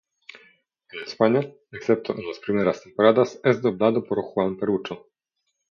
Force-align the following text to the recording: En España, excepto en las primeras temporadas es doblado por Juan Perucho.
En 0.91 1.03
España, 1.03 1.41
excepto 1.71 2.17
en 2.17 2.25
las 2.27 2.39
primeras 2.39 2.81
temporadas 2.81 3.39
es 3.43 3.61
doblado 3.61 4.03
por 4.03 4.19
Juan 4.23 4.57
Perucho. 4.57 5.05